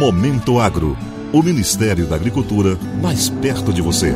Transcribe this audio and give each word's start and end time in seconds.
Momento 0.00 0.58
Agro. 0.58 0.96
O 1.30 1.42
Ministério 1.42 2.06
da 2.06 2.16
Agricultura 2.16 2.78
mais 3.02 3.28
perto 3.28 3.70
de 3.70 3.82
você. 3.82 4.14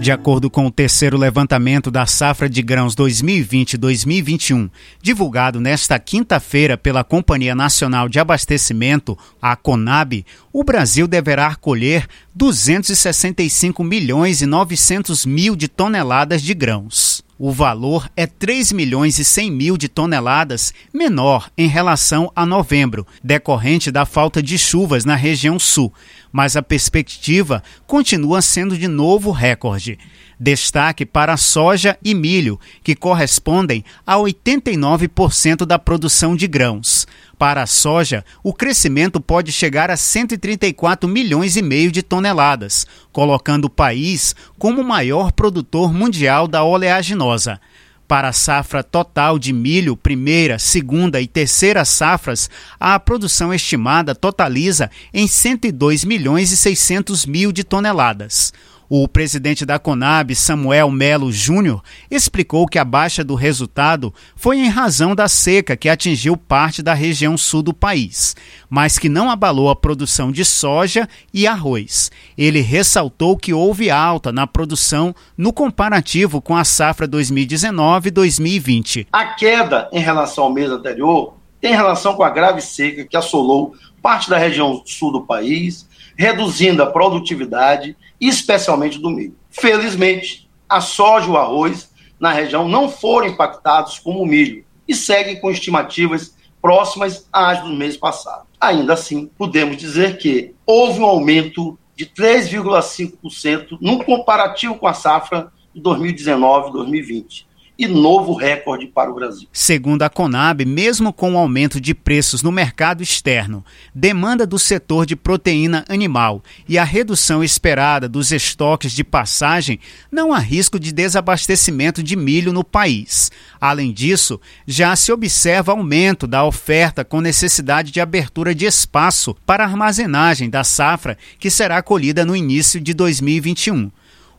De 0.00 0.10
acordo 0.10 0.48
com 0.48 0.64
o 0.64 0.70
terceiro 0.70 1.18
levantamento 1.18 1.90
da 1.90 2.06
safra 2.06 2.48
de 2.48 2.62
grãos 2.62 2.96
2020-2021, 2.96 4.70
divulgado 5.02 5.60
nesta 5.60 5.98
quinta-feira 5.98 6.78
pela 6.78 7.04
Companhia 7.04 7.54
Nacional 7.54 8.08
de 8.08 8.18
Abastecimento, 8.18 9.18
a 9.42 9.54
CONAB, 9.54 10.24
o 10.50 10.64
Brasil 10.64 11.06
deverá 11.06 11.54
colher 11.54 12.08
265 12.34 13.84
milhões 13.84 14.40
e 14.40 14.46
900 14.46 15.26
mil 15.26 15.54
de 15.54 15.68
toneladas 15.68 16.40
de 16.40 16.54
grãos. 16.54 17.17
O 17.40 17.52
valor 17.52 18.10
é 18.16 18.26
3 18.26 18.72
milhões 18.72 19.20
e 19.20 19.24
100 19.24 19.52
mil 19.52 19.76
de 19.76 19.88
toneladas, 19.88 20.74
menor 20.92 21.48
em 21.56 21.68
relação 21.68 22.32
a 22.34 22.44
novembro, 22.44 23.06
decorrente 23.22 23.92
da 23.92 24.04
falta 24.04 24.42
de 24.42 24.58
chuvas 24.58 25.04
na 25.04 25.14
região 25.14 25.56
sul, 25.56 25.94
mas 26.32 26.56
a 26.56 26.62
perspectiva 26.62 27.62
continua 27.86 28.42
sendo 28.42 28.76
de 28.76 28.88
novo 28.88 29.30
recorde. 29.30 29.96
Destaque 30.40 31.06
para 31.06 31.36
soja 31.36 31.96
e 32.04 32.12
milho, 32.12 32.58
que 32.82 32.96
correspondem 32.96 33.84
a 34.04 34.16
89% 34.16 35.64
da 35.64 35.78
produção 35.78 36.34
de 36.34 36.48
grãos. 36.48 36.97
Para 37.38 37.62
a 37.62 37.66
soja, 37.66 38.24
o 38.42 38.52
crescimento 38.52 39.20
pode 39.20 39.52
chegar 39.52 39.92
a 39.92 39.96
134 39.96 41.08
milhões 41.08 41.56
e 41.56 41.62
meio 41.62 41.92
de 41.92 42.02
toneladas, 42.02 42.84
colocando 43.12 43.66
o 43.66 43.70
país 43.70 44.34
como 44.58 44.80
o 44.80 44.84
maior 44.84 45.30
produtor 45.30 45.92
mundial 45.94 46.48
da 46.48 46.64
oleaginosa. 46.64 47.60
Para 48.08 48.30
a 48.30 48.32
safra 48.32 48.82
total 48.82 49.38
de 49.38 49.52
milho, 49.52 49.96
primeira, 49.96 50.58
segunda 50.58 51.20
e 51.20 51.28
terceira 51.28 51.84
safras, 51.84 52.50
a 52.80 52.98
produção 52.98 53.54
estimada 53.54 54.16
totaliza 54.16 54.90
em 55.14 55.28
102 55.28 56.04
milhões 56.04 56.50
e 56.50 56.56
600 56.56 57.24
mil 57.24 57.52
de 57.52 57.62
toneladas. 57.62 58.52
O 58.90 59.06
presidente 59.06 59.66
da 59.66 59.78
Conab, 59.78 60.34
Samuel 60.34 60.90
Melo 60.90 61.30
Júnior, 61.30 61.82
explicou 62.10 62.66
que 62.66 62.78
a 62.78 62.84
baixa 62.84 63.22
do 63.22 63.34
resultado 63.34 64.14
foi 64.34 64.58
em 64.58 64.68
razão 64.68 65.14
da 65.14 65.28
seca 65.28 65.76
que 65.76 65.90
atingiu 65.90 66.38
parte 66.38 66.82
da 66.82 66.94
região 66.94 67.36
sul 67.36 67.62
do 67.62 67.74
país, 67.74 68.34
mas 68.70 68.98
que 68.98 69.10
não 69.10 69.30
abalou 69.30 69.68
a 69.68 69.76
produção 69.76 70.32
de 70.32 70.42
soja 70.42 71.06
e 71.34 71.46
arroz. 71.46 72.10
Ele 72.36 72.62
ressaltou 72.62 73.36
que 73.36 73.52
houve 73.52 73.90
alta 73.90 74.32
na 74.32 74.46
produção 74.46 75.14
no 75.36 75.52
comparativo 75.52 76.40
com 76.40 76.56
a 76.56 76.64
safra 76.64 77.06
2019-2020. 77.06 79.08
A 79.12 79.26
queda 79.34 79.90
em 79.92 80.00
relação 80.00 80.44
ao 80.44 80.52
mês 80.52 80.70
anterior 80.70 81.34
tem 81.60 81.74
relação 81.74 82.14
com 82.14 82.22
a 82.22 82.30
grave 82.30 82.62
seca 82.62 83.04
que 83.04 83.16
assolou 83.16 83.74
parte 84.02 84.30
da 84.30 84.38
região 84.38 84.82
sul 84.84 85.12
do 85.12 85.22
país, 85.22 85.88
reduzindo 86.16 86.82
a 86.82 86.86
produtividade 86.86 87.96
especialmente 88.20 88.98
do 88.98 89.10
milho. 89.10 89.36
Felizmente, 89.50 90.48
a 90.68 90.80
soja 90.80 91.26
e 91.26 91.30
o 91.30 91.36
arroz 91.36 91.90
na 92.18 92.32
região 92.32 92.68
não 92.68 92.88
foram 92.88 93.28
impactados 93.28 93.98
como 93.98 94.22
o 94.22 94.26
milho 94.26 94.64
e 94.86 94.94
seguem 94.94 95.40
com 95.40 95.50
estimativas 95.50 96.34
próximas 96.60 97.28
às 97.32 97.62
do 97.62 97.70
mês 97.70 97.96
passado. 97.96 98.46
Ainda 98.60 98.94
assim, 98.94 99.30
podemos 99.38 99.76
dizer 99.76 100.18
que 100.18 100.54
houve 100.66 101.00
um 101.00 101.04
aumento 101.04 101.78
de 101.94 102.06
3,5% 102.06 103.78
no 103.80 104.04
comparativo 104.04 104.76
com 104.76 104.86
a 104.86 104.94
safra 104.94 105.52
de 105.74 105.80
2019-2020 105.80 107.48
e 107.78 107.86
novo 107.86 108.34
recorde 108.34 108.88
para 108.88 109.08
o 109.08 109.14
Brasil. 109.14 109.46
Segundo 109.52 110.02
a 110.02 110.10
Conab, 110.10 110.64
mesmo 110.64 111.12
com 111.12 111.34
o 111.34 111.38
aumento 111.38 111.80
de 111.80 111.94
preços 111.94 112.42
no 112.42 112.50
mercado 112.50 113.04
externo, 113.04 113.64
demanda 113.94 114.44
do 114.44 114.58
setor 114.58 115.06
de 115.06 115.14
proteína 115.14 115.84
animal 115.88 116.42
e 116.68 116.76
a 116.76 116.82
redução 116.82 117.44
esperada 117.44 118.08
dos 118.08 118.32
estoques 118.32 118.90
de 118.90 119.04
passagem, 119.04 119.78
não 120.10 120.32
há 120.32 120.40
risco 120.40 120.80
de 120.80 120.92
desabastecimento 120.92 122.02
de 122.02 122.16
milho 122.16 122.52
no 122.52 122.64
país. 122.64 123.30
Além 123.60 123.92
disso, 123.92 124.40
já 124.66 124.96
se 124.96 125.12
observa 125.12 125.70
aumento 125.70 126.26
da 126.26 126.44
oferta 126.44 127.04
com 127.04 127.20
necessidade 127.20 127.92
de 127.92 128.00
abertura 128.00 128.52
de 128.52 128.64
espaço 128.64 129.36
para 129.46 129.64
armazenagem 129.64 130.50
da 130.50 130.64
safra 130.64 131.16
que 131.38 131.48
será 131.48 131.80
colhida 131.80 132.24
no 132.24 132.34
início 132.34 132.80
de 132.80 132.92
2021. 132.92 133.88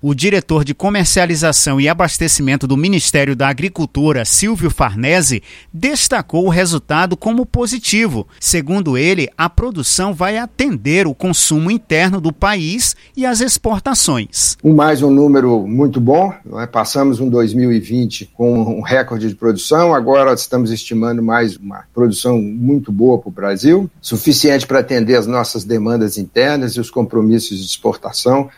O 0.01 0.13
diretor 0.13 0.63
de 0.63 0.73
comercialização 0.73 1.79
e 1.79 1.89
abastecimento 1.89 2.65
do 2.65 2.77
Ministério 2.77 3.35
da 3.35 3.49
Agricultura, 3.49 4.23
Silvio 4.23 4.69
Farnese, 4.69 5.43
destacou 5.73 6.45
o 6.45 6.49
resultado 6.49 7.17
como 7.17 7.45
positivo. 7.45 8.25
Segundo 8.39 8.97
ele, 8.97 9.27
a 9.37 9.49
produção 9.49 10.13
vai 10.13 10.37
atender 10.37 11.05
o 11.05 11.13
consumo 11.13 11.69
interno 11.69 12.21
do 12.21 12.31
país 12.31 12.95
e 13.13 13.25
as 13.25 13.41
exportações. 13.41 14.55
Mais 14.63 15.03
um 15.03 15.11
número 15.11 15.67
muito 15.67 15.99
bom. 15.99 16.33
É? 16.61 16.65
Passamos 16.65 17.19
um 17.19 17.29
2020 17.29 18.31
com 18.33 18.79
um 18.79 18.81
recorde 18.81 19.27
de 19.27 19.35
produção, 19.35 19.93
agora 19.93 20.33
estamos 20.33 20.71
estimando 20.71 21.21
mais 21.21 21.57
uma 21.57 21.83
produção 21.93 22.41
muito 22.41 22.89
boa 22.89 23.19
para 23.19 23.27
o 23.27 23.33
Brasil, 23.33 23.91
suficiente 23.99 24.65
para 24.65 24.79
atender 24.79 25.17
as 25.17 25.27
nossas 25.27 25.65
demandas 25.65 26.17
internas 26.17 26.77
e 26.77 26.79
os 26.79 26.89
compromissos 26.89 27.59
de 27.59 27.65
exportação 27.65 28.49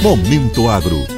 Momento 0.00 0.70
Agro 0.70 1.17